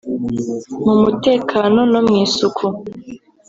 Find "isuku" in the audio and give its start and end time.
2.25-2.65